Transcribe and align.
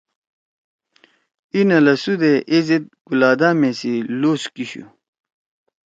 ای 1.53 1.61
نہ 1.69 1.77
لھسُو 1.85 2.13
دے 2.21 2.33
ایزید 2.51 2.83
گلادامے 3.07 3.69
سی 3.79 3.93
لوس 4.19 4.43
کی 4.53 4.65
شُو۔ 4.69 4.83